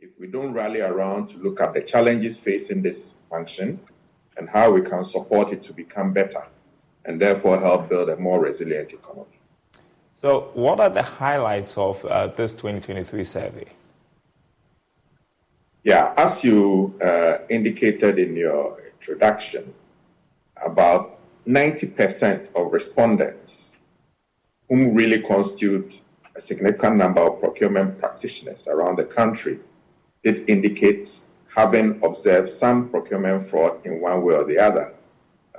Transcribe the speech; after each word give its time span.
If 0.00 0.10
we 0.20 0.28
don't 0.28 0.52
rally 0.52 0.80
around 0.80 1.28
to 1.28 1.38
look 1.38 1.60
at 1.60 1.74
the 1.74 1.82
challenges 1.82 2.38
facing 2.38 2.82
this 2.82 3.14
function 3.28 3.80
and 4.36 4.48
how 4.48 4.70
we 4.70 4.80
can 4.80 5.02
support 5.02 5.52
it 5.52 5.60
to 5.60 5.72
become 5.72 6.12
better 6.12 6.46
and 7.04 7.20
therefore 7.20 7.58
help 7.58 7.88
build 7.88 8.08
a 8.08 8.16
more 8.16 8.40
resilient 8.40 8.92
economy. 8.92 9.26
So, 10.20 10.50
what 10.54 10.78
are 10.78 10.90
the 10.90 11.02
highlights 11.02 11.76
of 11.76 12.04
uh, 12.04 12.28
this 12.28 12.52
2023 12.52 13.24
survey? 13.24 13.66
Yeah, 15.82 16.12
as 16.16 16.44
you 16.44 16.94
uh, 17.02 17.38
indicated 17.48 18.18
in 18.18 18.36
your 18.36 18.80
introduction, 18.80 19.72
about 20.64 21.18
90% 21.46 22.54
of 22.54 22.72
respondents, 22.72 23.76
whom 24.68 24.94
really 24.94 25.22
constitute 25.22 26.00
a 26.36 26.40
significant 26.40 26.96
number 26.96 27.20
of 27.20 27.40
procurement 27.40 27.98
practitioners 27.98 28.68
around 28.68 28.96
the 28.96 29.04
country, 29.04 29.58
did 30.22 30.48
indicate 30.48 31.20
having 31.54 32.00
observed 32.04 32.50
some 32.50 32.88
procurement 32.88 33.42
fraud 33.42 33.84
in 33.84 34.00
one 34.00 34.22
way 34.22 34.34
or 34.34 34.44
the 34.44 34.58
other 34.58 34.94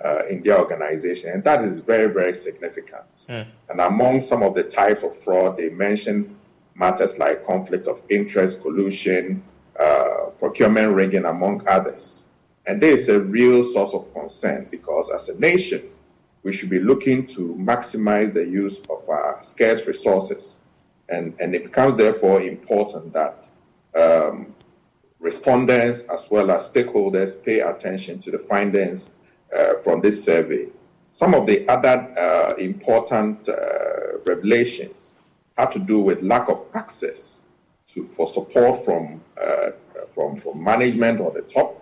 uh, 0.04 0.26
in 0.28 0.42
their 0.44 0.60
organization. 0.60 1.30
And 1.32 1.44
that 1.44 1.64
is 1.64 1.80
very, 1.80 2.12
very 2.12 2.34
significant. 2.34 3.26
Mm. 3.28 3.48
And 3.70 3.82
among 3.82 4.22
some 4.22 4.44
of 4.44 4.56
the 4.56 4.64
types 4.64 5.04
of 5.04 5.18
fraud, 5.18 5.58
they 5.58 5.70
mentioned 5.70 6.36
matters 6.76 7.18
like 7.18 7.46
conflict 7.46 7.88
of 7.88 8.02
interest, 8.10 8.62
collusion, 8.62 9.44
uh, 9.80 10.28
procurement 10.40 10.94
rigging, 10.94 11.26
among 11.26 11.68
others. 11.68 12.26
And 12.66 12.82
this 12.82 13.02
is 13.02 13.10
a 13.10 13.20
real 13.20 13.64
source 13.64 13.94
of 13.94 14.12
concern 14.14 14.68
because 14.70 15.10
as 15.10 15.28
a 15.30 15.40
nation, 15.40 15.84
we 16.44 16.54
should 16.54 16.70
be 16.70 16.80
looking 16.80 17.28
to 17.28 17.56
maximize 17.60 18.32
the 18.32 18.46
use 18.46 18.80
of 18.90 19.10
our 19.10 19.40
scarce 19.42 19.86
resources. 19.86 20.58
And, 21.10 21.36
and 21.40 21.54
it 21.56 21.64
becomes 21.64 21.98
therefore 21.98 22.42
important 22.42 23.12
that 23.14 23.50
um, 23.96 24.54
respondents 25.20 26.02
as 26.12 26.30
well 26.30 26.50
as 26.52 26.70
stakeholders 26.70 27.42
pay 27.44 27.60
attention 27.60 28.20
to 28.20 28.32
the 28.32 28.40
findings 28.40 29.12
uh, 29.56 29.76
from 29.84 30.02
this 30.02 30.24
survey. 30.24 30.68
Some 31.12 31.34
of 31.34 31.46
the 31.46 31.68
other 31.68 31.98
uh, 32.18 32.56
important 32.56 33.50
uh, 33.50 34.20
revelations 34.26 35.16
have 35.58 35.72
to 35.74 35.80
do 35.80 36.00
with 36.00 36.22
lack 36.22 36.48
of 36.50 36.66
access 36.74 37.42
to, 37.94 38.08
for 38.08 38.26
support 38.28 38.86
from, 38.86 39.22
uh, 39.42 39.72
from, 40.14 40.38
from 40.38 40.64
management 40.64 41.20
or 41.20 41.32
the 41.32 41.42
top, 41.42 41.82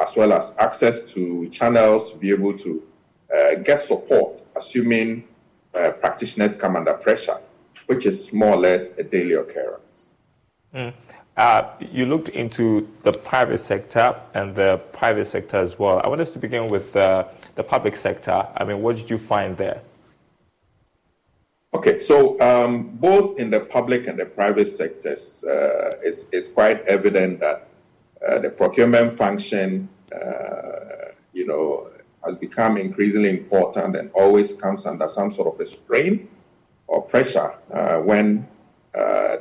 as 0.00 0.16
well 0.16 0.32
as 0.32 0.54
access 0.58 1.00
to 1.12 1.48
channels 1.48 2.12
to 2.12 2.16
be 2.16 2.30
able 2.30 2.56
to 2.56 2.82
uh, 3.36 3.54
get 3.56 3.82
support, 3.82 4.40
assuming 4.56 5.24
uh, 5.74 5.90
practitioners 5.90 6.56
come 6.56 6.76
under 6.76 6.94
pressure, 6.94 7.38
which 7.86 8.06
is 8.06 8.32
more 8.32 8.54
or 8.54 8.56
less 8.56 8.92
a 8.98 9.02
daily 9.02 9.34
occurrence. 9.34 10.06
Mm. 10.74 10.94
Uh, 11.36 11.70
you 11.80 12.06
looked 12.06 12.28
into 12.30 12.88
the 13.02 13.12
private 13.12 13.58
sector 13.58 14.14
and 14.34 14.54
the 14.54 14.78
private 14.92 15.26
sector 15.26 15.56
as 15.56 15.78
well. 15.78 16.00
I 16.04 16.08
want 16.08 16.20
us 16.20 16.32
to 16.32 16.38
begin 16.38 16.68
with 16.68 16.94
uh, 16.96 17.24
the 17.54 17.62
public 17.62 17.96
sector. 17.96 18.46
I 18.56 18.64
mean, 18.64 18.82
what 18.82 18.96
did 18.96 19.08
you 19.08 19.18
find 19.18 19.56
there? 19.56 19.80
Okay, 21.72 21.98
so 22.00 22.38
um, 22.40 22.88
both 22.96 23.38
in 23.38 23.48
the 23.48 23.60
public 23.60 24.08
and 24.08 24.18
the 24.18 24.26
private 24.26 24.66
sectors, 24.66 25.44
uh, 25.44 25.96
it's, 26.02 26.26
it's, 26.32 26.48
quite 26.48 26.84
evident 26.86 27.38
that 27.38 27.68
uh, 28.26 28.40
the 28.40 28.50
procurement 28.50 29.12
function, 29.12 29.88
uh, 30.12 31.12
you 31.32 31.46
know, 31.46 31.88
has 32.24 32.36
become 32.36 32.76
increasingly 32.76 33.30
important 33.30 33.94
and 33.94 34.10
always 34.14 34.52
comes 34.52 34.84
under 34.84 35.08
some 35.08 35.30
sort 35.30 35.54
of 35.54 35.60
a 35.60 35.64
strain 35.64 36.28
or 36.88 37.00
pressure 37.00 37.54
uh, 37.72 37.98
when 37.98 38.46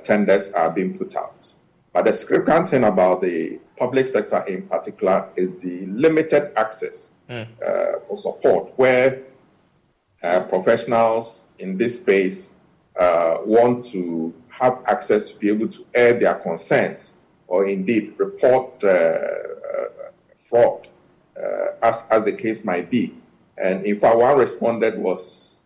tenders 0.04 0.52
are 0.52 0.70
being 0.70 0.96
put 0.98 1.16
out. 1.16 1.52
But 1.94 2.06
the 2.06 2.14
significant 2.14 2.70
thing 2.70 2.84
about 2.84 3.22
the 3.22 3.60
public 3.78 4.08
sector 4.08 4.44
in 4.48 4.64
particular 4.64 5.30
is 5.36 5.62
the 5.62 5.86
limited 5.88 6.52
access 6.58 7.10
mm. 7.30 7.48
uh, 7.62 8.00
for 8.02 8.16
support, 8.16 8.72
where 8.78 9.24
uh, 10.22 10.42
professionals 10.42 11.46
in 11.58 11.78
this 11.78 11.98
space 11.98 12.52
uh, 13.00 13.38
want 13.46 13.86
to 13.86 14.34
have 14.50 14.80
access 14.86 15.32
to 15.32 15.38
be 15.38 15.50
able 15.50 15.68
to 15.68 15.86
air 15.96 16.20
their 16.20 16.36
concerns 16.36 17.14
or 17.48 17.66
indeed 17.66 18.14
report 18.18 18.84
uh, 18.84 18.88
uh, 18.88 19.86
fraud, 20.38 20.88
uh, 21.38 21.68
as, 21.82 22.04
as 22.12 22.24
the 22.26 22.34
case 22.34 22.64
might 22.64 22.90
be. 22.92 23.16
And 23.58 23.86
in 23.86 24.00
fact, 24.00 24.18
one 24.18 24.38
respondent 24.38 24.98
was 24.98 25.64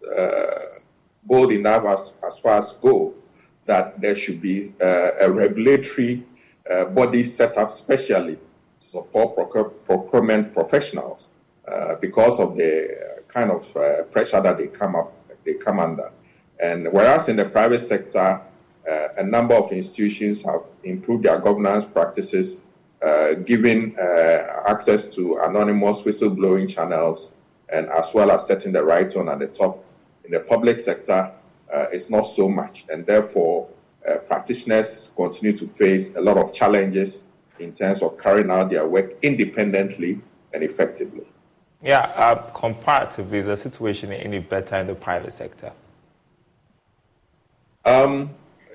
bold 1.25 1.51
enough 1.51 1.85
as, 1.85 2.11
as 2.25 2.37
far 2.37 2.59
as 2.59 2.73
go 2.73 3.13
that 3.65 3.99
there 4.01 4.15
should 4.15 4.41
be 4.41 4.73
uh, 4.81 5.11
a 5.19 5.31
regulatory 5.31 6.23
uh, 6.69 6.85
body 6.85 7.23
set 7.23 7.57
up 7.57 7.71
specially 7.71 8.37
to 8.81 8.87
support 8.87 9.35
procure- 9.35 9.69
procurement 9.69 10.53
professionals 10.53 11.29
uh, 11.67 11.95
because 11.95 12.39
of 12.39 12.55
the 12.55 13.21
kind 13.27 13.51
of 13.51 13.77
uh, 13.77 14.03
pressure 14.03 14.41
that 14.41 14.57
they 14.57 14.67
come 14.67 14.95
up 14.95 15.13
they 15.43 15.55
come 15.55 15.79
under. 15.79 16.09
And 16.61 16.87
whereas 16.93 17.27
in 17.27 17.35
the 17.35 17.43
private 17.43 17.81
sector, 17.81 18.39
uh, 18.89 19.07
a 19.17 19.23
number 19.23 19.55
of 19.55 19.73
institutions 19.73 20.41
have 20.43 20.61
improved 20.85 21.25
their 21.25 21.37
governance 21.37 21.83
practices, 21.83 22.57
uh, 23.01 23.33
giving 23.33 23.93
access 23.97 25.03
to 25.15 25.39
anonymous 25.43 26.01
whistleblowing 26.03 26.69
channels, 26.69 27.33
and 27.67 27.87
as 27.89 28.13
well 28.13 28.31
as 28.31 28.47
setting 28.47 28.71
the 28.71 28.81
right 28.81 29.11
tone 29.11 29.27
at 29.27 29.39
the 29.39 29.47
top. 29.47 29.83
In 30.23 30.31
the 30.31 30.39
public 30.39 30.79
sector, 30.79 31.33
uh, 31.73 31.87
it's 31.91 32.09
not 32.09 32.23
so 32.23 32.47
much. 32.47 32.85
And 32.89 33.05
therefore, 33.05 33.67
uh, 34.07 34.17
practitioners 34.17 35.11
continue 35.15 35.57
to 35.57 35.67
face 35.67 36.11
a 36.15 36.21
lot 36.21 36.37
of 36.37 36.53
challenges 36.53 37.27
in 37.59 37.73
terms 37.73 38.01
of 38.01 38.17
carrying 38.17 38.51
out 38.51 38.69
their 38.69 38.87
work 38.87 39.15
independently 39.21 40.21
and 40.53 40.63
effectively. 40.63 41.25
Yeah, 41.81 41.99
uh, 41.99 42.35
comparatively, 42.51 43.39
is 43.39 43.47
the 43.47 43.57
situation 43.57 44.11
any 44.11 44.39
better 44.39 44.77
in 44.77 44.87
the 44.87 44.95
private 44.95 45.33
sector? 45.33 45.73
Um, 47.85 48.29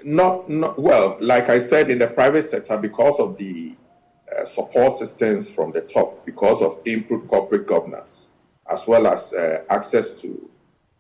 not, 0.05 0.51
not 0.51 0.79
well. 0.79 1.17
Like 1.21 1.49
I 1.49 1.59
said, 1.59 1.91
in 1.91 1.99
the 1.99 2.07
private 2.07 2.45
sector, 2.45 2.77
because 2.77 3.19
of 3.19 3.39
the 3.39 3.75
uh, 4.37 4.45
support 4.45 4.99
systems 4.99 5.49
from 5.49 5.73
the 5.73 5.81
top, 5.81 6.27
because 6.27 6.61
of 6.61 6.81
improved 6.85 7.29
corporate 7.29 7.67
governance, 7.67 8.33
as 8.71 8.87
well 8.87 9.07
as 9.07 9.33
uh, 9.33 9.63
access 9.71 10.11
to 10.11 10.51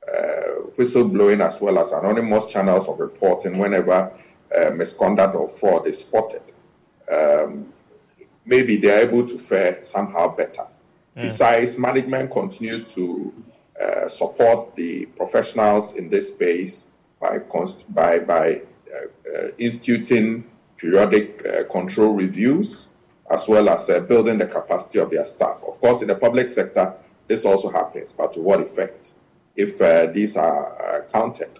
uh, 0.08 0.62
whistleblowing 0.76 1.46
as 1.46 1.60
well 1.60 1.78
as 1.78 1.92
anonymous 1.92 2.46
channels 2.46 2.88
of 2.88 2.98
reporting 2.98 3.58
whenever 3.58 4.12
uh, 4.56 4.70
misconduct 4.70 5.34
or 5.34 5.48
fraud 5.48 5.86
is 5.86 6.00
spotted. 6.00 6.42
Um, 7.10 7.72
maybe 8.44 8.76
they're 8.76 9.06
able 9.06 9.26
to 9.28 9.38
fare 9.38 9.82
somehow 9.82 10.34
better. 10.34 10.66
Mm. 11.16 11.22
Besides, 11.22 11.78
management 11.78 12.30
continues 12.30 12.84
to 12.94 13.32
uh, 13.80 14.08
support 14.08 14.74
the 14.76 15.06
professionals 15.06 15.94
in 15.94 16.08
this 16.08 16.28
space 16.28 16.84
by, 17.20 17.38
by, 17.90 18.18
by 18.18 18.62
uh, 18.92 19.36
uh, 19.36 19.48
instituting 19.58 20.44
periodic 20.76 21.44
uh, 21.44 21.64
control 21.64 22.14
reviews 22.14 22.88
as 23.30 23.46
well 23.46 23.68
as 23.68 23.90
uh, 23.90 24.00
building 24.00 24.38
the 24.38 24.46
capacity 24.46 24.98
of 24.98 25.10
their 25.10 25.24
staff. 25.24 25.62
Of 25.66 25.80
course, 25.80 26.02
in 26.02 26.08
the 26.08 26.14
public 26.14 26.50
sector, 26.50 26.94
this 27.26 27.44
also 27.44 27.68
happens, 27.70 28.12
but 28.12 28.32
to 28.34 28.40
what 28.40 28.60
effect? 28.60 29.12
If 29.58 29.80
uh, 29.82 30.06
these 30.06 30.36
are 30.36 31.04
counted 31.12 31.50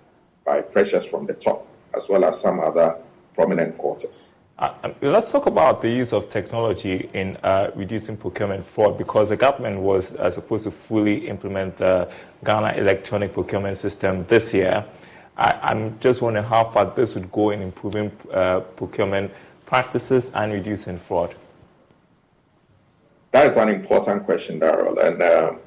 by 0.45 0.61
pressures 0.61 1.05
from 1.05 1.27
the 1.27 1.35
top, 1.35 1.67
as 1.95 2.09
well 2.09 2.25
as 2.25 2.41
some 2.41 2.61
other 2.61 2.97
prominent 3.35 3.77
quarters. 3.77 4.37
Uh, 4.59 4.73
um, 4.85 4.95
let's 5.03 5.33
talk 5.33 5.47
about 5.47 5.83
the 5.83 5.91
use 5.91 6.13
of 6.13 6.29
technology 6.29 7.09
in 7.13 7.37
uh, 7.43 7.71
reducing 7.75 8.17
procurement 8.17 8.65
fraud 8.65 8.99
because 8.99 9.29
the 9.31 9.37
government 9.37 9.81
was 9.81 10.15
uh, 10.15 10.31
supposed 10.31 10.65
to 10.65 10.71
fully 10.71 11.29
implement 11.29 11.77
the 11.77 12.09
Ghana 12.45 12.75
electronic 12.77 13.33
procurement 13.33 13.77
system 13.77 14.25
this 14.25 14.55
year. 14.55 14.85
I, 15.37 15.73
am 15.73 15.99
just 16.01 16.23
wondering 16.23 16.45
how 16.47 16.65
far 16.65 16.87
this 16.87 17.15
would 17.15 17.31
go 17.33 17.51
in 17.51 17.63
improving 17.63 18.11
uh, 18.33 18.61
procurement 18.61 19.33
practices 19.67 20.31
and 20.35 20.53
reducing 20.53 20.99
fraud. 20.99 21.35
That 23.33 23.47
is 23.47 23.57
an 23.57 23.69
important 23.69 24.25
question, 24.25 24.59
Daryl. 24.59 25.05
And 25.05 25.23
um, 25.23 25.59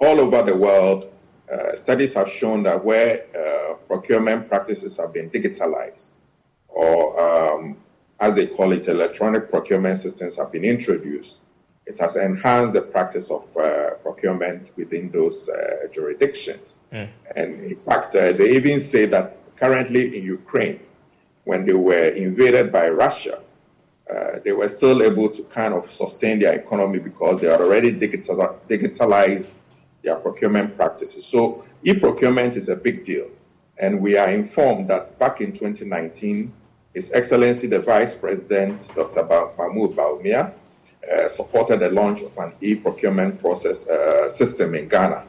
all 0.00 0.20
over 0.20 0.42
the 0.42 0.54
world, 0.56 1.10
uh, 1.52 1.74
studies 1.74 2.14
have 2.14 2.30
shown 2.30 2.62
that 2.62 2.84
where 2.84 3.24
uh, 3.36 3.74
procurement 3.86 4.48
practices 4.48 4.96
have 4.96 5.12
been 5.12 5.30
digitalized 5.30 6.18
or 6.68 7.18
um, 7.20 7.76
as 8.20 8.34
they 8.34 8.46
call 8.46 8.72
it, 8.72 8.88
electronic 8.88 9.48
procurement 9.48 9.98
systems 9.98 10.36
have 10.36 10.50
been 10.50 10.64
introduced. 10.64 11.40
It 11.86 11.98
has 12.00 12.16
enhanced 12.16 12.74
the 12.74 12.82
practice 12.82 13.30
of 13.30 13.44
uh, 13.56 13.90
procurement 14.02 14.70
within 14.76 15.10
those 15.10 15.48
uh, 15.48 15.86
jurisdictions. 15.92 16.80
Mm. 16.92 17.08
And 17.36 17.64
in 17.64 17.76
fact, 17.76 18.14
uh, 18.14 18.32
they 18.32 18.56
even 18.56 18.80
say 18.80 19.06
that 19.06 19.36
currently 19.56 20.18
in 20.18 20.24
Ukraine, 20.24 20.80
when 21.44 21.64
they 21.64 21.72
were 21.72 22.08
invaded 22.08 22.70
by 22.72 22.90
Russia, 22.90 23.40
uh, 24.10 24.40
they 24.44 24.52
were 24.52 24.68
still 24.68 25.02
able 25.02 25.28
to 25.30 25.42
kind 25.44 25.72
of 25.72 25.90
sustain 25.92 26.38
their 26.40 26.54
economy 26.54 26.98
because 26.98 27.40
they 27.40 27.46
had 27.46 27.60
already 27.60 27.90
digital- 27.92 28.60
digitalized 28.68 29.54
their 30.08 30.16
procurement 30.16 30.74
practices. 30.74 31.26
So 31.26 31.64
e-procurement 31.82 32.56
is 32.56 32.70
a 32.70 32.76
big 32.76 33.04
deal. 33.04 33.26
And 33.76 34.00
we 34.00 34.16
are 34.16 34.30
informed 34.30 34.88
that 34.88 35.18
back 35.18 35.42
in 35.42 35.52
2019, 35.52 36.50
his 36.94 37.12
Excellency 37.12 37.66
the 37.66 37.80
Vice 37.80 38.14
President, 38.14 38.90
Dr. 38.94 39.22
Mahmoud 39.58 39.94
Bawumia, 39.94 40.52
uh, 41.12 41.28
supported 41.28 41.80
the 41.80 41.90
launch 41.90 42.22
of 42.22 42.36
an 42.38 42.52
e-procurement 42.62 43.38
process 43.40 43.86
uh, 43.86 44.30
system 44.30 44.74
in 44.74 44.88
Ghana 44.88 45.24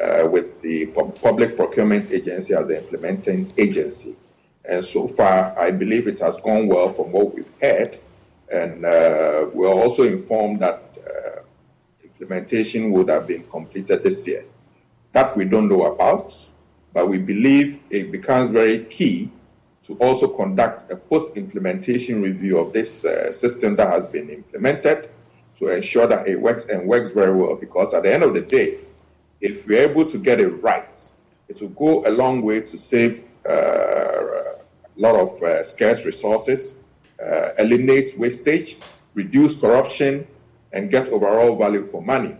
uh, 0.00 0.28
with 0.28 0.60
the 0.60 0.86
Public 0.86 1.56
Procurement 1.56 2.10
Agency 2.10 2.52
as 2.52 2.66
the 2.66 2.76
implementing 2.82 3.50
agency. 3.56 4.16
And 4.64 4.84
so 4.84 5.06
far, 5.06 5.56
I 5.56 5.70
believe 5.70 6.08
it 6.08 6.18
has 6.18 6.36
gone 6.38 6.66
well 6.66 6.92
from 6.92 7.12
what 7.12 7.32
we've 7.32 7.54
heard. 7.62 7.96
And 8.50 8.84
uh, 8.84 9.46
we're 9.52 9.72
also 9.72 10.02
informed 10.02 10.60
that 10.60 10.85
implementation 12.18 12.92
would 12.92 13.08
have 13.08 13.26
been 13.26 13.44
completed 13.44 14.02
this 14.02 14.26
year. 14.26 14.44
That 15.12 15.36
we 15.36 15.44
don't 15.44 15.68
know 15.68 15.84
about, 15.84 16.36
but 16.92 17.08
we 17.08 17.18
believe 17.18 17.80
it 17.90 18.10
becomes 18.10 18.48
very 18.48 18.84
key 18.84 19.30
to 19.84 19.94
also 19.98 20.26
conduct 20.26 20.90
a 20.90 20.96
post-implementation 20.96 22.20
review 22.20 22.58
of 22.58 22.72
this 22.72 23.04
uh, 23.04 23.30
system 23.32 23.76
that 23.76 23.88
has 23.88 24.06
been 24.06 24.30
implemented 24.30 25.10
to 25.58 25.68
ensure 25.68 26.06
that 26.06 26.26
it 26.26 26.40
works 26.40 26.66
and 26.66 26.86
works 26.86 27.10
very 27.10 27.34
well. 27.34 27.54
Because 27.54 27.94
at 27.94 28.02
the 28.02 28.12
end 28.12 28.22
of 28.22 28.34
the 28.34 28.40
day, 28.40 28.78
if 29.40 29.66
we're 29.66 29.88
able 29.88 30.06
to 30.06 30.18
get 30.18 30.40
it 30.40 30.48
right, 30.48 31.10
it 31.48 31.60
will 31.60 31.68
go 31.68 32.06
a 32.06 32.10
long 32.10 32.42
way 32.42 32.60
to 32.60 32.76
save 32.76 33.24
uh, 33.48 33.52
a 33.52 34.56
lot 34.96 35.14
of 35.14 35.42
uh, 35.42 35.62
scarce 35.62 36.04
resources, 36.04 36.74
uh, 37.22 37.50
eliminate 37.58 38.18
wastage, 38.18 38.76
reduce 39.14 39.54
corruption, 39.54 40.26
and 40.72 40.90
get 40.90 41.08
overall 41.08 41.56
value 41.56 41.84
for 41.84 42.02
money 42.02 42.36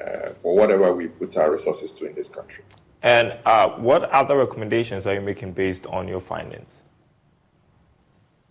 uh, 0.00 0.30
for 0.42 0.56
whatever 0.56 0.94
we 0.94 1.08
put 1.08 1.36
our 1.36 1.50
resources 1.50 1.92
to 1.92 2.06
in 2.06 2.14
this 2.14 2.28
country. 2.28 2.64
And 3.02 3.36
uh, 3.44 3.70
what 3.70 4.04
other 4.10 4.36
recommendations 4.36 5.06
are 5.06 5.14
you 5.14 5.20
making 5.20 5.52
based 5.52 5.86
on 5.86 6.08
your 6.08 6.20
findings? 6.20 6.82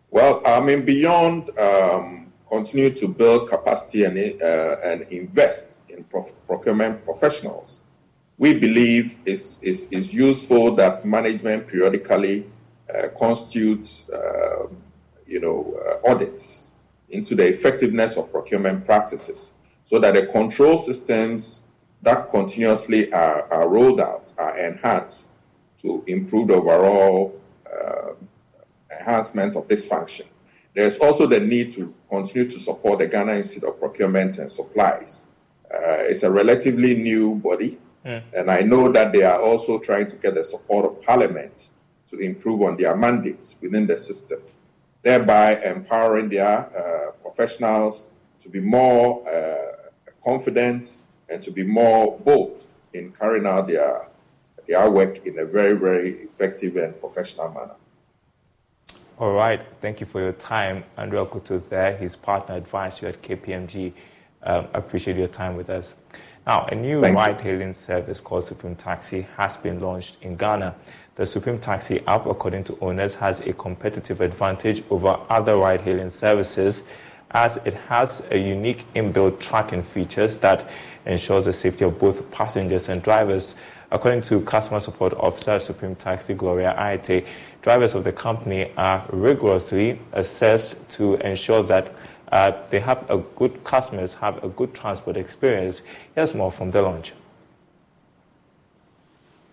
Well, 0.10 0.42
I 0.46 0.62
mean, 0.62 0.86
beyond 0.86 1.58
um, 1.60 2.32
continue 2.50 2.94
to 2.96 3.08
build 3.08 3.50
capacity 3.50 4.06
and, 4.06 4.42
uh, 4.42 4.78
and 4.84 5.02
invest 5.12 5.82
in 5.90 6.04
prof- 6.06 6.32
procurement 6.48 7.04
professionals, 7.04 7.82
we 8.38 8.54
believe 8.54 9.18
it's, 9.26 9.60
it's, 9.62 9.88
it's, 9.92 10.14
useful 10.14 10.76
that 10.76 11.06
management 11.06 11.68
periodically 11.68 12.46
uh, 12.94 13.08
constitutes, 13.18 14.10
uh, 14.10 14.68
you 15.26 15.40
know, 15.40 15.76
uh, 16.06 16.10
audits 16.10 16.67
into 17.10 17.36
the 17.36 17.48
effectiveness 17.48 18.18
of 18.18 18.32
procurement 18.32 18.86
practices 18.86 19.52
so 19.86 20.00
that 20.00 20.14
the 20.14 20.26
control 20.28 20.78
systems 20.78 21.64
that 22.02 22.30
continuously 22.30 23.12
are, 23.14 23.52
are 23.52 23.70
rolled 23.70 24.00
out 24.00 24.32
are 24.38 24.58
enhanced 24.58 25.30
to 25.82 26.04
improve 26.08 26.50
the 26.50 26.54
overall 26.54 27.40
uh, 27.66 28.12
enhancement 28.92 29.56
of 29.56 29.68
this 29.68 29.86
function. 29.86 30.26
There's 30.74 30.98
also 30.98 31.26
the 31.26 31.40
need 31.40 31.74
to 31.74 31.94
continue 32.10 32.50
to 32.50 32.60
support 32.60 33.00
the 33.00 33.08
Ghana 33.08 33.34
Institute 33.34 33.64
of 33.64 33.80
Procurement 33.80 34.38
and 34.38 34.52
Supplies. 34.52 35.26
Uh, 35.74 36.06
it's 36.06 36.24
a 36.24 36.32
relatively 36.32 36.96
new 36.96 37.36
body, 37.36 37.80
mm. 38.06 38.22
and 38.34 38.52
I 38.52 38.62
know 38.62 38.92
that 38.92 39.12
they 39.12 39.24
are 39.24 39.42
also 39.42 39.80
trying 39.80 40.08
to 40.08 40.16
get 40.18 40.36
the 40.36 40.44
support 40.44 40.86
of 40.86 41.02
Parliament 41.02 41.70
to 42.12 42.20
improve 42.20 42.62
on 42.62 42.78
their 42.78 42.96
mandates 42.96 43.56
within 43.62 43.88
the 43.88 43.98
system, 43.98 44.40
thereby 45.04 45.62
empowering 45.62 46.30
their 46.30 46.48
uh, 46.48 47.12
professionals 47.22 48.06
to 48.42 48.50
be 48.50 48.60
more 48.60 49.28
uh, 49.30 49.90
confident 50.24 50.98
and 51.30 51.42
to 51.44 51.52
be 51.52 51.64
more 51.64 52.18
bold 52.20 52.66
in 52.94 53.12
carrying 53.12 53.46
out 53.46 53.68
their, 53.68 54.08
their 54.68 54.90
work 54.90 55.26
in 55.26 55.40
a 55.40 55.46
very, 55.46 55.76
very 55.78 56.10
effective 56.24 56.78
and 56.78 57.00
professional 57.00 57.50
manner. 57.50 57.76
All 59.20 59.34
right. 59.34 59.62
Thank 59.82 60.00
you 60.00 60.06
for 60.06 60.22
your 60.22 60.34
time. 60.34 60.84
Andrew 60.96 61.26
Akoto 61.26 61.62
there, 61.70 61.98
his 61.98 62.16
partner 62.16 62.56
advisor 62.56 63.08
at 63.08 63.22
KPMG. 63.22 63.94
Um, 64.44 64.68
appreciate 64.74 65.18
your 65.18 65.28
time 65.28 65.56
with 65.56 65.70
us. 65.70 65.96
Now, 66.46 66.66
a 66.68 66.76
new 66.76 67.02
ride 67.02 67.42
hailing 67.42 67.74
service 67.74 68.22
called 68.22 68.46
Supreme 68.46 68.76
Taxi 68.76 69.28
has 69.36 69.58
been 69.58 69.80
launched 69.80 70.18
in 70.22 70.38
Ghana. 70.38 70.76
The 71.18 71.26
Supreme 71.26 71.58
Taxi 71.58 72.04
app, 72.06 72.28
according 72.28 72.66
to 72.66 72.78
owners, 72.80 73.16
has 73.16 73.40
a 73.40 73.52
competitive 73.54 74.22
advantage 74.22 74.84
over 74.92 75.20
other 75.30 75.58
ride 75.58 75.82
hailing 75.82 76.12
services 76.12 76.84
as 77.32 77.58
it 77.66 77.74
has 77.74 78.22
a 78.30 78.38
unique 78.38 78.86
inbuilt 78.94 79.40
tracking 79.40 79.82
features 79.82 80.38
that 80.38 80.70
ensures 81.08 81.46
the 81.46 81.54
safety 81.54 81.86
of 81.86 81.98
both 81.98 82.30
passengers 82.30 82.90
and 82.90 83.02
drivers. 83.02 83.56
According 83.90 84.22
to 84.24 84.42
customer 84.42 84.80
support 84.80 85.14
officer 85.16 85.60
Supreme 85.60 85.96
Taxi 85.96 86.36
Gloria 86.36 86.76
Aite, 86.78 87.26
drivers 87.64 87.96
of 87.96 88.04
the 88.04 88.12
company 88.12 88.72
are 88.78 89.04
rigorously 89.12 90.00
assessed 90.12 90.78
to 90.90 91.16
ensure 91.16 91.64
that 91.64 91.96
uh, 92.32 92.52
they 92.70 92.80
have 92.80 93.10
a 93.10 93.18
good 93.18 93.64
customers 93.64 94.14
have 94.14 94.44
a 94.44 94.50
good 94.50 94.72
transport 94.76 95.18
experience. 95.18 95.82
Here's 96.14 96.36
more 96.36 96.52
from 96.52 96.70
the 96.70 96.84
launch 96.84 97.14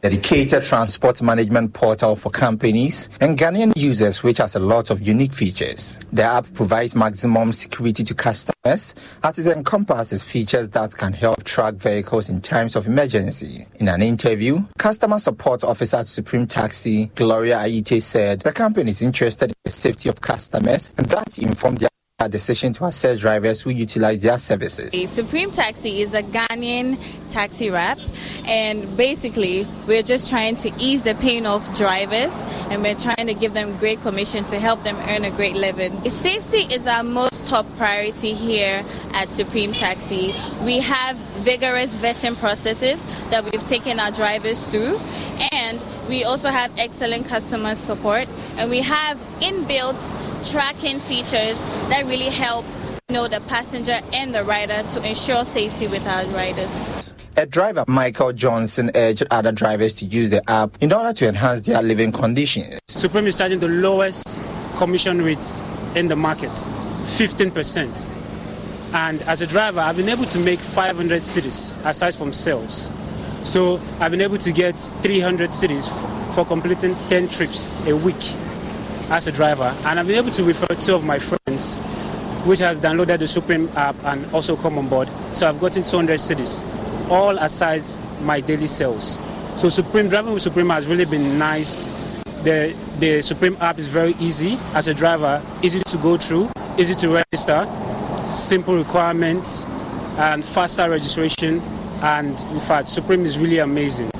dedicated 0.04 0.62
transport 0.62 1.22
management 1.22 1.72
portal 1.72 2.14
for 2.14 2.28
companies 2.28 3.08
and 3.22 3.38
Ghanaian 3.38 3.72
users, 3.74 4.22
which 4.22 4.36
has 4.36 4.54
a 4.54 4.58
lot 4.58 4.90
of 4.90 5.00
unique 5.00 5.32
features. 5.32 5.98
The 6.12 6.24
app 6.24 6.52
provides 6.52 6.94
maximum 6.94 7.54
security 7.54 8.04
to 8.04 8.14
customers 8.14 8.94
as 9.22 9.38
it 9.38 9.46
encompasses 9.46 10.22
features 10.22 10.68
that 10.70 10.94
can 10.94 11.14
help 11.14 11.42
track 11.44 11.76
vehicles 11.76 12.28
in 12.28 12.42
times 12.42 12.76
of 12.76 12.86
emergency. 12.86 13.66
In 13.76 13.88
an 13.88 14.02
interview, 14.02 14.62
customer 14.76 15.18
support 15.18 15.64
officer 15.64 15.96
at 15.96 16.08
Supreme 16.08 16.46
Taxi, 16.46 17.06
Gloria 17.14 17.60
Aite, 17.60 18.02
said 18.02 18.40
the 18.40 18.52
company 18.52 18.90
is 18.90 19.00
interested 19.00 19.52
in 19.52 19.56
the 19.64 19.70
safety 19.70 20.10
of 20.10 20.20
customers 20.20 20.92
and 20.98 21.06
that 21.06 21.38
informed 21.38 21.78
their 21.78 21.88
a 22.20 22.28
decision 22.28 22.72
to 22.72 22.84
assess 22.84 23.18
drivers 23.18 23.60
who 23.60 23.70
utilize 23.70 24.22
their 24.22 24.38
services. 24.38 24.92
Supreme 25.10 25.50
Taxi 25.50 26.00
is 26.00 26.14
a 26.14 26.22
Ghanaian 26.22 26.96
taxi 27.28 27.70
rep, 27.70 27.98
and 28.46 28.96
basically, 28.96 29.66
we're 29.88 30.04
just 30.04 30.30
trying 30.30 30.54
to 30.56 30.72
ease 30.78 31.02
the 31.02 31.16
pain 31.16 31.44
of 31.44 31.62
drivers 31.74 32.40
and 32.70 32.82
we're 32.82 32.94
trying 32.94 33.26
to 33.26 33.34
give 33.34 33.52
them 33.52 33.76
great 33.78 34.00
commission 34.00 34.44
to 34.44 34.60
help 34.60 34.84
them 34.84 34.96
earn 35.08 35.24
a 35.24 35.30
great 35.32 35.56
living. 35.56 36.08
Safety 36.08 36.72
is 36.72 36.86
our 36.86 37.02
most 37.02 37.46
top 37.46 37.66
priority 37.76 38.32
here 38.32 38.84
at 39.12 39.28
Supreme 39.28 39.72
Taxi. 39.72 40.32
We 40.62 40.78
have 40.78 41.16
vigorous 41.42 41.96
vetting 41.96 42.38
processes 42.38 43.04
that 43.30 43.44
we've 43.44 43.66
taken 43.66 43.98
our 43.98 44.12
drivers 44.12 44.62
through, 44.66 45.00
and 45.50 45.82
we 46.08 46.22
also 46.22 46.50
have 46.50 46.72
excellent 46.78 47.26
customer 47.26 47.74
support, 47.74 48.28
and 48.56 48.70
we 48.70 48.80
have 48.80 49.18
inbuilt 49.40 50.23
tracking 50.44 51.00
features 51.00 51.58
that 51.88 52.04
really 52.04 52.28
help 52.28 52.66
know 53.08 53.26
the 53.28 53.40
passenger 53.42 53.98
and 54.12 54.34
the 54.34 54.44
rider 54.44 54.82
to 54.92 55.06
ensure 55.06 55.44
safety 55.44 55.86
with 55.86 56.06
our 56.06 56.24
riders. 56.26 57.14
A 57.36 57.46
driver, 57.46 57.84
Michael 57.88 58.32
Johnson, 58.32 58.90
urged 58.94 59.24
other 59.30 59.52
drivers 59.52 59.94
to 59.94 60.04
use 60.04 60.30
the 60.30 60.48
app 60.50 60.76
in 60.82 60.92
order 60.92 61.12
to 61.14 61.28
enhance 61.28 61.62
their 61.62 61.82
living 61.82 62.12
conditions. 62.12 62.78
Supreme 62.88 63.26
is 63.26 63.36
charging 63.36 63.60
the 63.60 63.68
lowest 63.68 64.44
commission 64.76 65.22
rates 65.22 65.60
in 65.94 66.08
the 66.08 66.16
market, 66.16 66.50
15%. 66.50 68.10
And 68.94 69.22
as 69.22 69.40
a 69.40 69.46
driver, 69.46 69.80
I've 69.80 69.96
been 69.96 70.08
able 70.08 70.24
to 70.26 70.38
make 70.38 70.60
500 70.60 71.22
cedis 71.22 71.74
aside 71.84 72.14
from 72.14 72.32
sales. 72.32 72.90
So 73.42 73.80
I've 73.98 74.10
been 74.10 74.20
able 74.20 74.38
to 74.38 74.52
get 74.52 74.76
300 75.02 75.50
cedis 75.50 75.88
for 76.34 76.44
completing 76.44 76.94
10 77.08 77.28
trips 77.28 77.74
a 77.86 77.96
week 77.96 78.34
as 79.10 79.26
a 79.26 79.32
driver. 79.32 79.74
And 79.84 79.98
I've 79.98 80.06
been 80.06 80.16
able 80.16 80.30
to 80.32 80.44
refer 80.44 80.66
two 80.74 80.94
of 80.94 81.04
my 81.04 81.18
friends, 81.18 81.78
which 82.46 82.58
has 82.60 82.80
downloaded 82.80 83.18
the 83.18 83.28
Supreme 83.28 83.68
app 83.76 83.96
and 84.04 84.24
also 84.34 84.56
come 84.56 84.78
on 84.78 84.88
board. 84.88 85.08
So 85.32 85.48
I've 85.48 85.60
gotten 85.60 85.82
200 85.82 86.18
cedis, 86.18 86.64
all 87.10 87.36
aside 87.38 87.82
my 88.22 88.40
daily 88.40 88.66
sales. 88.66 89.18
So 89.56 89.68
Supreme 89.68 90.08
driving 90.08 90.32
with 90.32 90.42
Supreme 90.42 90.68
has 90.70 90.88
really 90.88 91.04
been 91.04 91.38
nice. 91.38 91.86
The 92.42 92.74
the 92.98 93.22
Supreme 93.22 93.56
app 93.60 93.78
is 93.78 93.88
very 93.88 94.14
easy 94.20 94.58
as 94.74 94.88
a 94.88 94.94
driver, 94.94 95.42
easy 95.62 95.80
to 95.80 95.96
go 95.98 96.16
through, 96.16 96.50
easy 96.78 96.94
to 96.96 97.08
register, 97.08 97.66
simple 98.26 98.76
requirements, 98.76 99.66
and 100.18 100.44
faster 100.44 100.88
registration. 100.88 101.60
And 102.02 102.38
in 102.52 102.60
fact, 102.60 102.88
Supreme 102.88 103.24
is 103.24 103.38
really 103.38 103.58
amazing. 103.58 104.10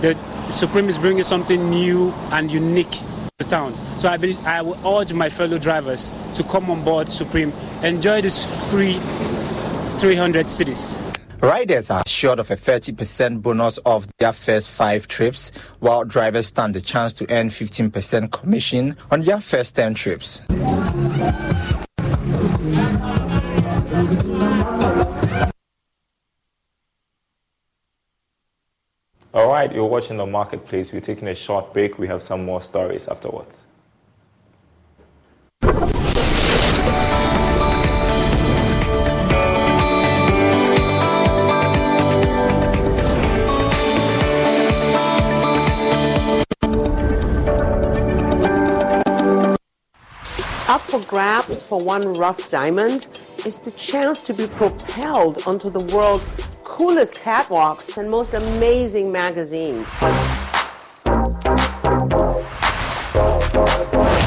The 0.00 0.16
Supreme 0.52 0.88
is 0.88 0.98
bringing 0.98 1.24
something 1.24 1.70
new 1.70 2.10
and 2.32 2.50
unique 2.50 3.00
to 3.40 3.48
town. 3.48 3.74
So 3.98 4.08
I, 4.08 4.36
I 4.44 4.62
will 4.62 4.78
urge 4.86 5.12
my 5.12 5.28
fellow 5.28 5.58
drivers 5.58 6.10
to 6.34 6.44
come 6.44 6.70
on 6.70 6.84
board 6.84 7.08
Supreme, 7.08 7.52
enjoy 7.82 8.20
this 8.20 8.44
free 8.70 8.94
300 9.98 10.46
cedis. 10.46 11.00
Riders 11.42 11.90
are 11.90 12.02
assured 12.04 12.38
of 12.38 12.50
a 12.50 12.56
30% 12.56 13.40
bonus 13.40 13.78
of 13.78 14.06
their 14.18 14.32
first 14.32 14.70
five 14.70 15.08
trips, 15.08 15.50
while 15.78 16.04
drivers 16.04 16.48
stand 16.48 16.74
the 16.74 16.82
chance 16.82 17.14
to 17.14 17.26
earn 17.32 17.48
15% 17.48 18.30
commission 18.30 18.96
on 19.10 19.22
their 19.22 19.40
first 19.40 19.74
10 19.74 19.94
trips. 19.94 20.42
All 29.32 29.46
right, 29.46 29.72
you're 29.72 29.86
watching 29.86 30.16
the 30.16 30.26
marketplace. 30.26 30.92
We're 30.92 30.98
taking 30.98 31.28
a 31.28 31.36
short 31.36 31.72
break. 31.72 32.00
We 32.00 32.08
have 32.08 32.20
some 32.20 32.44
more 32.44 32.60
stories 32.60 33.06
afterwards. 33.06 33.62
Up 50.66 50.80
for 50.80 51.00
grabs 51.06 51.62
for 51.62 51.78
one 51.78 52.14
rough 52.14 52.50
diamond 52.50 53.06
is 53.46 53.60
the 53.60 53.70
chance 53.72 54.20
to 54.22 54.34
be 54.34 54.48
propelled 54.48 55.46
onto 55.46 55.70
the 55.70 55.84
world's 55.94 56.49
coolest 56.80 57.14
catwalks 57.16 57.98
and 57.98 58.10
most 58.10 58.32
amazing 58.32 59.12
magazines. 59.12 59.94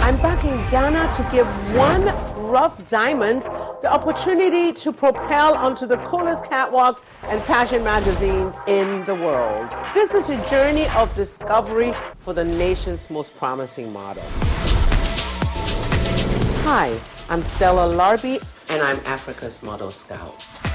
I'm 0.03 0.17
back 0.17 0.45
in 0.45 0.57
Ghana 0.69 1.12
to 1.15 1.27
give 1.31 1.48
one 1.75 2.03
rough 2.51 2.88
diamond 2.91 3.41
the 3.81 3.91
opportunity 3.91 4.72
to 4.72 4.93
propel 4.93 5.55
onto 5.55 5.88
the 5.88 5.98
coolest 5.98 6.43
catwalks 6.43 7.10
and 7.24 7.41
fashion 7.41 7.83
magazines 7.83 8.60
in 8.67 9.03
the 9.05 9.15
world. 9.15 9.67
This 9.95 10.13
is 10.13 10.29
a 10.29 10.38
journey 10.48 10.86
of 10.89 11.12
discovery 11.15 11.91
for 12.19 12.33
the 12.33 12.45
nation's 12.45 13.10
most 13.10 13.36
promising 13.36 13.91
model. 13.91 14.22
Hi, 16.65 16.95
I'm 17.31 17.41
Stella 17.41 17.91
Larby, 17.91 18.39
and 18.69 18.83
I'm 18.83 19.00
Africa's 19.07 19.63
Model 19.63 19.89
Scout. 19.89 20.73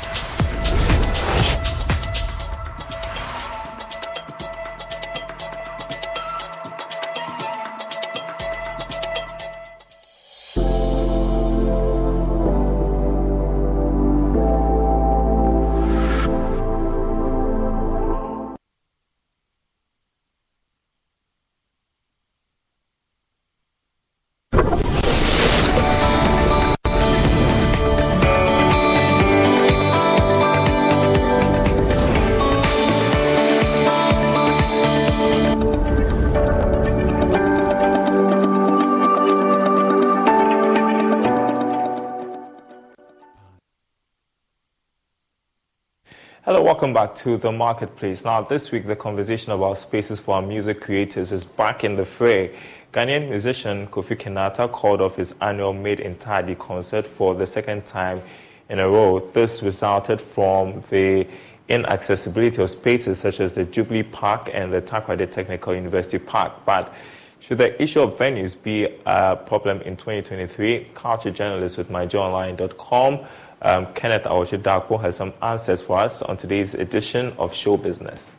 Welcome 46.88 47.06
back 47.06 47.14
to 47.14 47.36
the 47.36 47.52
marketplace. 47.52 48.24
Now, 48.24 48.40
this 48.40 48.72
week, 48.72 48.86
the 48.86 48.96
conversation 48.96 49.52
about 49.52 49.76
spaces 49.76 50.20
for 50.20 50.36
our 50.36 50.42
music 50.42 50.80
creators 50.80 51.32
is 51.32 51.44
back 51.44 51.84
in 51.84 51.96
the 51.96 52.04
fray. 52.06 52.56
Ghanaian 52.94 53.28
musician 53.28 53.88
Kofi 53.88 54.16
Kinata 54.16 54.72
called 54.72 55.02
off 55.02 55.16
his 55.16 55.34
annual 55.42 55.74
Made 55.74 56.00
in 56.00 56.16
Tadi 56.16 56.54
concert 56.54 57.06
for 57.06 57.34
the 57.34 57.46
second 57.46 57.84
time 57.84 58.22
in 58.70 58.78
a 58.78 58.88
row. 58.88 59.20
This 59.34 59.62
resulted 59.62 60.18
from 60.18 60.82
the 60.88 61.26
inaccessibility 61.68 62.62
of 62.62 62.70
spaces 62.70 63.18
such 63.18 63.38
as 63.40 63.52
the 63.52 63.64
Jubilee 63.64 64.02
Park 64.02 64.48
and 64.54 64.72
the 64.72 64.80
Takoradi 64.80 65.30
Technical 65.30 65.74
University 65.74 66.18
Park. 66.18 66.64
But 66.64 66.94
should 67.40 67.58
the 67.58 67.80
issue 67.82 68.00
of 68.00 68.16
venues 68.16 68.60
be 68.60 68.88
a 69.04 69.36
problem 69.36 69.82
in 69.82 69.98
2023? 69.98 70.92
Culture 70.94 71.30
journalist 71.30 71.76
with 71.76 71.90
myjoyonline.com 71.90 73.26
um, 73.62 73.86
Kenneth 73.94 74.24
Awotwe 74.24 74.62
Darko 74.62 75.00
has 75.00 75.16
some 75.16 75.32
answers 75.42 75.82
for 75.82 75.98
us 75.98 76.22
on 76.22 76.36
today's 76.36 76.74
edition 76.74 77.32
of 77.38 77.54
Show 77.54 77.76
Business. 77.76 78.30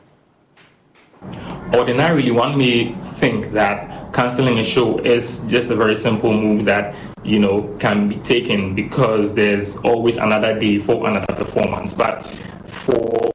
Ordinarily, 1.73 2.31
one 2.31 2.57
may 2.57 2.95
think 3.03 3.51
that 3.51 4.13
canceling 4.13 4.57
a 4.57 4.63
show 4.63 4.99
is 4.99 5.41
just 5.47 5.69
a 5.69 5.75
very 5.75 5.95
simple 5.95 6.33
move 6.33 6.65
that 6.65 6.95
you 7.23 7.39
know 7.39 7.75
can 7.79 8.07
be 8.07 8.15
taken 8.19 8.73
because 8.73 9.33
there's 9.35 9.75
always 9.77 10.15
another 10.17 10.57
day 10.57 10.79
for 10.79 11.05
another 11.07 11.33
performance. 11.35 11.93
But 11.93 12.25
for 12.65 13.31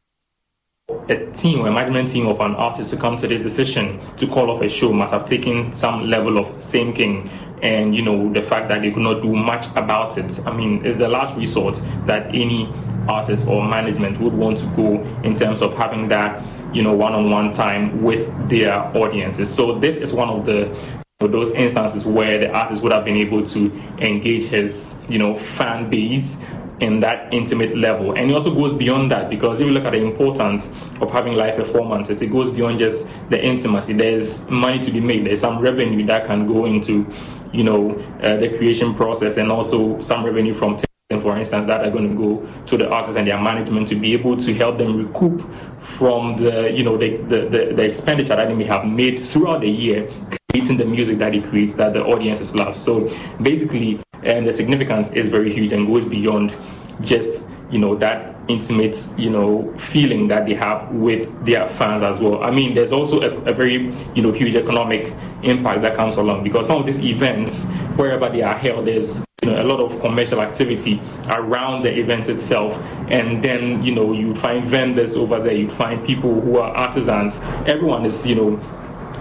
a 1.08 1.26
team, 1.32 1.66
a 1.66 1.70
management 1.70 2.08
team 2.08 2.26
of 2.26 2.40
an 2.40 2.54
artist 2.54 2.90
to 2.90 2.96
come 2.96 3.16
to 3.16 3.26
the 3.26 3.38
decision 3.38 4.00
to 4.16 4.26
call 4.26 4.50
off 4.50 4.62
a 4.62 4.68
show 4.68 4.92
must 4.92 5.12
have 5.12 5.26
taken 5.26 5.72
some 5.72 6.08
level 6.08 6.38
of 6.38 6.62
thinking 6.62 7.30
and 7.62 7.94
you 7.94 8.02
know 8.02 8.32
the 8.32 8.42
fact 8.42 8.68
that 8.68 8.82
they 8.82 8.90
could 8.90 9.02
not 9.02 9.22
do 9.22 9.34
much 9.34 9.66
about 9.74 10.18
it. 10.18 10.40
I 10.46 10.52
mean, 10.52 10.84
it's 10.84 10.96
the 10.96 11.08
last 11.08 11.36
resort 11.36 11.80
that 12.06 12.28
any 12.34 12.72
artist 13.08 13.46
or 13.48 13.66
management 13.66 14.18
would 14.20 14.32
want 14.32 14.58
to 14.58 14.66
go 14.76 15.02
in 15.22 15.34
terms 15.34 15.62
of 15.62 15.74
having 15.74 16.08
that 16.08 16.42
you 16.74 16.82
know 16.82 16.94
one-on-one 16.94 17.52
time 17.52 18.02
with 18.02 18.26
their 18.48 18.74
audiences. 18.96 19.52
So 19.52 19.78
this 19.78 19.96
is 19.96 20.12
one 20.12 20.28
of 20.28 20.46
the 20.46 20.74
those 21.20 21.52
instances 21.52 22.04
where 22.04 22.38
the 22.38 22.50
artist 22.50 22.82
would 22.82 22.92
have 22.92 23.04
been 23.04 23.16
able 23.16 23.42
to 23.46 23.72
engage 23.98 24.44
his 24.44 24.98
you 25.08 25.18
know 25.18 25.34
fan 25.34 25.88
base 25.88 26.38
in 26.80 27.00
that 27.00 27.32
intimate 27.32 27.76
level. 27.76 28.12
And 28.12 28.30
it 28.30 28.34
also 28.34 28.54
goes 28.54 28.72
beyond 28.72 29.10
that 29.10 29.30
because 29.30 29.60
if 29.60 29.66
you 29.66 29.72
look 29.72 29.84
at 29.84 29.92
the 29.92 30.02
importance 30.02 30.70
of 31.00 31.10
having 31.10 31.34
live 31.34 31.56
performances, 31.56 32.20
it 32.22 32.28
goes 32.28 32.50
beyond 32.50 32.78
just 32.78 33.06
the 33.30 33.42
intimacy. 33.42 33.92
There's 33.92 34.48
money 34.50 34.78
to 34.80 34.90
be 34.90 35.00
made. 35.00 35.26
There's 35.26 35.40
some 35.40 35.58
revenue 35.58 36.04
that 36.06 36.24
can 36.24 36.46
go 36.46 36.66
into, 36.66 37.06
you 37.52 37.64
know, 37.64 37.96
uh, 38.22 38.36
the 38.36 38.48
creation 38.56 38.94
process, 38.94 39.36
and 39.36 39.50
also 39.50 40.00
some 40.00 40.24
revenue 40.24 40.54
from. 40.54 40.76
Tickets 40.76 40.90
for 41.22 41.36
instance, 41.36 41.66
that 41.66 41.84
are 41.84 41.90
going 41.90 42.08
to 42.08 42.14
go 42.16 42.64
to 42.66 42.76
the 42.76 42.88
artists 42.88 43.16
and 43.16 43.28
their 43.28 43.40
management 43.40 43.86
to 43.86 43.94
be 43.94 44.14
able 44.14 44.36
to 44.36 44.54
help 44.54 44.78
them 44.78 44.96
recoup 44.96 45.48
from 45.80 46.36
the, 46.36 46.72
you 46.72 46.82
know, 46.82 46.96
the, 46.96 47.18
the, 47.28 47.48
the, 47.48 47.72
the 47.74 47.82
expenditure 47.82 48.34
that 48.34 48.48
they 48.48 48.54
may 48.54 48.64
have 48.64 48.84
made 48.84 49.18
throughout 49.18 49.60
the 49.60 49.68
year 49.68 50.10
creating 50.54 50.76
the 50.76 50.84
music 50.84 51.18
that 51.18 51.34
he 51.34 51.40
creates 51.40 51.74
that 51.74 51.92
the 51.92 52.04
audiences 52.04 52.54
love. 52.54 52.76
So 52.76 53.08
basically, 53.42 54.00
and 54.24 54.46
the 54.46 54.52
significance 54.52 55.10
is 55.12 55.28
very 55.28 55.52
huge 55.52 55.72
and 55.72 55.86
goes 55.86 56.04
beyond 56.04 56.56
just 57.00 57.44
you 57.70 57.78
know 57.78 57.94
that 57.96 58.36
intimate 58.48 59.08
you 59.16 59.30
know 59.30 59.74
feeling 59.78 60.28
that 60.28 60.46
they 60.46 60.54
have 60.54 60.90
with 60.92 61.28
their 61.46 61.66
fans 61.66 62.02
as 62.02 62.20
well 62.20 62.44
i 62.44 62.50
mean 62.50 62.74
there's 62.74 62.92
also 62.92 63.22
a, 63.22 63.30
a, 63.50 63.54
very 63.54 63.90
you 64.14 64.22
know 64.22 64.30
huge 64.30 64.54
economic 64.54 65.14
impact 65.44 65.82
that 65.82 65.94
comes 65.94 66.16
along 66.16 66.42
because 66.42 66.66
some 66.66 66.78
of 66.78 66.86
these 66.86 66.98
events, 67.00 67.64
wherever 67.96 68.28
they 68.28 68.42
are 68.42 68.56
held, 68.56 68.86
there's 68.86 69.24
you 69.42 69.50
know, 69.50 69.62
a 69.62 69.64
lot 69.64 69.80
of 69.80 70.00
commercial 70.00 70.40
activity 70.40 71.00
around 71.28 71.82
the 71.82 71.94
event 71.98 72.28
itself. 72.28 72.74
And 73.08 73.44
then, 73.44 73.84
you 73.84 73.94
know, 73.94 74.12
you 74.12 74.34
find 74.34 74.66
vendors 74.66 75.16
over 75.16 75.38
there, 75.40 75.52
you 75.52 75.70
find 75.70 76.04
people 76.04 76.40
who 76.40 76.56
are 76.58 76.74
artisans. 76.74 77.38
Everyone 77.66 78.04
is, 78.04 78.26
you 78.26 78.34
know, 78.34 78.56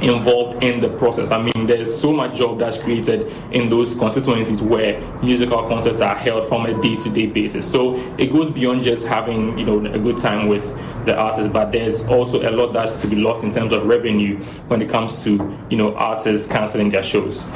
involved 0.04 0.64
in 0.64 0.82
the 0.82 0.90
process. 0.90 1.32
I 1.32 1.42
mean, 1.42 1.66
there's 1.66 1.94
so 1.96 2.12
much 2.12 2.38
job 2.38 2.60
that's 2.60 2.78
created 2.78 3.32
in 3.54 3.70
those 3.70 3.96
constituencies 3.96 4.62
where 4.62 5.00
musical 5.24 5.66
concerts 5.68 6.02
are 6.02 6.16
held 6.16 6.48
from 6.50 6.66
a 6.66 6.82
day-to-day 6.82 7.28
basis. 7.28 7.70
So 7.70 7.96
it 8.18 8.28
goes 8.28 8.50
beyond 8.50 8.84
just 8.84 9.08
having 9.08 9.58
you 9.58 9.66
know 9.66 9.86
a 9.94 10.00
good 10.00 10.18
time 10.18 10.48
with 10.48 10.68
the 11.06 11.16
artists, 11.16 11.52
but 11.52 11.72
there's 11.72 12.06
also 12.08 12.48
a 12.48 12.52
lot 12.52 12.74
that's 12.74 13.02
to 13.02 13.08
be 13.08 13.16
lost 13.16 13.44
in 13.44 13.52
terms 13.52 13.72
of 13.74 13.86
revenue 13.86 14.38
when 14.68 14.82
it 14.82 14.90
comes 14.90 15.24
to 15.24 15.32
you 15.70 15.78
know 15.78 15.96
artists 15.96 16.52
canceling 16.52 16.92
their 16.92 17.04
shows. 17.04 17.48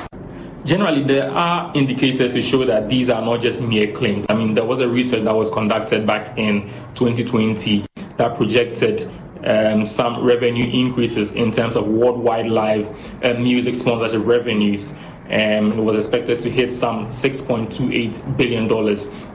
Generally, 0.63 1.03
there 1.03 1.31
are 1.31 1.71
indicators 1.75 2.33
to 2.33 2.41
show 2.41 2.65
that 2.65 2.89
these 2.89 3.09
are 3.09 3.21
not 3.21 3.41
just 3.41 3.61
mere 3.61 3.91
claims. 3.93 4.25
I 4.29 4.33
mean, 4.33 4.53
there 4.53 4.65
was 4.65 4.81
a 4.81 4.87
research 4.87 5.23
that 5.23 5.33
was 5.33 5.49
conducted 5.49 6.05
back 6.05 6.37
in 6.37 6.69
2020 6.95 7.85
that 8.17 8.35
projected 8.35 9.09
um, 9.47 9.85
some 9.85 10.23
revenue 10.23 10.69
increases 10.69 11.31
in 11.33 11.51
terms 11.51 11.75
of 11.75 11.87
worldwide 11.87 12.47
live 12.47 12.87
uh, 13.23 13.33
music 13.33 13.75
sponsorship 13.75 14.25
revenues. 14.25 14.93
Um, 15.29 15.73
it 15.73 15.81
was 15.81 15.95
expected 16.05 16.39
to 16.41 16.49
hit 16.49 16.71
some 16.71 17.07
$6.28 17.07 18.37
billion 18.37 18.67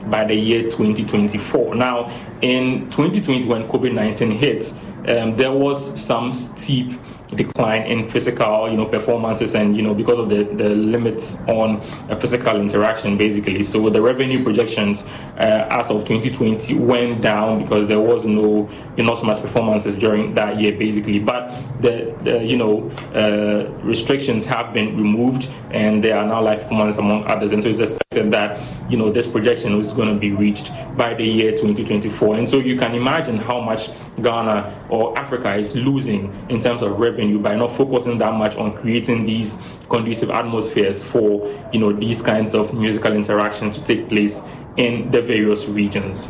by 0.09 0.25
the 0.25 0.35
year 0.35 0.63
2024. 0.63 1.75
Now, 1.75 2.09
in 2.41 2.89
2020, 2.89 3.47
when 3.47 3.67
COVID 3.67 3.93
19 3.93 4.31
hit, 4.31 4.73
um, 5.07 5.35
there 5.35 5.51
was 5.51 6.01
some 6.01 6.31
steep 6.31 6.99
decline 7.35 7.83
in 7.83 8.07
physical, 8.07 8.69
you 8.69 8.77
know, 8.77 8.85
performances, 8.85 9.55
and 9.55 9.75
you 9.75 9.81
know, 9.81 9.93
because 9.93 10.19
of 10.19 10.29
the, 10.29 10.43
the 10.43 10.69
limits 10.69 11.41
on 11.47 11.81
uh, 12.09 12.15
physical 12.15 12.59
interaction, 12.59 13.17
basically. 13.17 13.63
So 13.63 13.89
the 13.89 14.01
revenue 14.01 14.43
projections 14.43 15.03
uh, 15.37 15.67
as 15.69 15.89
of 15.89 16.05
2020 16.05 16.75
went 16.75 17.21
down 17.21 17.61
because 17.61 17.87
there 17.87 17.99
was 17.99 18.25
no, 18.25 18.69
you 18.97 19.03
know, 19.03 19.11
not 19.11 19.17
so 19.17 19.25
much 19.25 19.41
performances 19.41 19.97
during 19.97 20.33
that 20.35 20.59
year, 20.59 20.77
basically. 20.77 21.19
But 21.19 21.49
the, 21.81 22.15
the 22.21 22.43
you 22.43 22.57
know, 22.57 22.89
uh, 23.13 23.71
restrictions 23.83 24.45
have 24.45 24.73
been 24.73 24.97
removed, 24.97 25.49
and 25.71 26.03
there 26.03 26.17
are 26.17 26.25
now 26.25 26.41
live 26.41 26.61
performances 26.61 26.99
among 26.99 27.25
others, 27.25 27.51
and 27.51 27.61
so 27.61 27.69
it's 27.69 27.79
expected 27.79 28.31
that 28.31 28.59
you 28.91 28.97
know 28.97 29.11
this 29.11 29.27
projection 29.27 29.77
is 29.79 29.91
going 29.91 30.07
to 30.07 30.19
be 30.19 30.31
reached 30.31 30.71
by 30.97 31.13
the 31.13 31.23
year 31.23 31.51
2024. 31.51 32.35
And 32.35 32.49
so 32.49 32.59
you 32.59 32.77
can 32.77 32.95
imagine 32.95 33.37
how 33.37 33.59
much 33.59 33.89
Ghana 34.21 34.87
or 34.89 35.17
Africa 35.17 35.55
is 35.55 35.75
losing 35.75 36.33
in 36.49 36.59
terms 36.59 36.81
of 36.81 36.99
revenue 36.99 37.22
revenue 37.23 37.41
by 37.41 37.55
not 37.55 37.71
focusing 37.71 38.17
that 38.17 38.33
much 38.33 38.55
on 38.55 38.73
creating 38.73 39.25
these 39.25 39.57
conducive 39.89 40.29
atmospheres 40.29 41.03
for 41.03 41.47
you 41.71 41.79
know 41.79 41.93
these 41.93 42.21
kinds 42.21 42.53
of 42.53 42.73
musical 42.73 43.13
interaction 43.13 43.71
to 43.71 43.83
take 43.83 44.07
place 44.09 44.41
in 44.77 45.09
the 45.11 45.21
various 45.21 45.67
regions. 45.67 46.27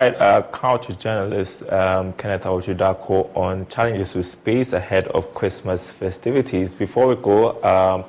Right, 0.00 0.14
uh, 0.16 0.42
culture 0.42 0.94
journalist 0.94 1.62
um, 1.70 2.12
Kenneth 2.14 2.42
Awotwe 2.42 2.76
Darko 2.76 3.34
on 3.36 3.68
challenges 3.68 4.16
with 4.16 4.26
space 4.26 4.72
ahead 4.72 5.06
of 5.08 5.32
Christmas 5.32 5.92
festivities. 5.92 6.74
Before 6.74 7.06
we 7.06 7.14
go, 7.14 7.62
um, 7.62 8.04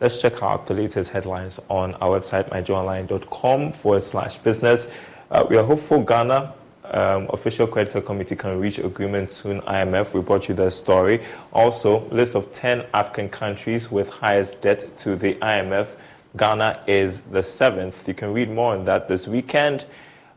let's 0.00 0.18
check 0.18 0.40
out 0.40 0.68
the 0.68 0.74
latest 0.74 1.10
headlines 1.10 1.58
on 1.68 1.94
our 1.94 2.20
website, 2.20 2.48
myjoyonline.com 2.50 3.72
forward 3.72 4.04
slash 4.04 4.38
business. 4.38 4.86
Uh, 5.32 5.44
we 5.50 5.56
are 5.56 5.64
hopeful 5.64 6.00
Ghana 6.00 6.54
um, 6.92 7.26
official 7.30 7.66
creditor 7.66 8.00
committee 8.00 8.36
can 8.36 8.58
reach 8.60 8.78
agreement 8.78 9.30
soon. 9.30 9.60
IMF, 9.62 10.12
we 10.12 10.20
brought 10.20 10.48
you 10.48 10.54
the 10.54 10.70
story. 10.70 11.24
Also, 11.52 12.08
list 12.10 12.34
of 12.34 12.52
10 12.52 12.86
African 12.94 13.28
countries 13.28 13.90
with 13.90 14.08
highest 14.10 14.62
debt 14.62 14.96
to 14.98 15.16
the 15.16 15.34
IMF. 15.36 15.88
Ghana 16.36 16.82
is 16.86 17.20
the 17.20 17.42
seventh. 17.42 18.06
You 18.06 18.14
can 18.14 18.32
read 18.32 18.50
more 18.50 18.74
on 18.74 18.84
that 18.86 19.08
this 19.08 19.26
weekend 19.26 19.84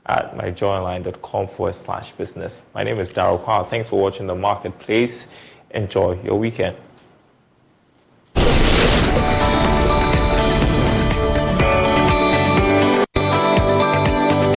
at 0.06 0.36
myjoyonline.com 0.38 1.48
forward 1.48 1.76
slash 1.76 2.12
business. 2.12 2.62
My 2.74 2.84
name 2.84 3.00
is 3.00 3.14
Daryl 3.14 3.44
Powell. 3.44 3.66
Thanks 3.66 3.90
for 3.90 4.00
watching 4.00 4.28
The 4.28 4.36
Marketplace. 4.36 5.28
Enjoy 5.72 6.20
your 6.24 6.38
weekend. 6.38 6.78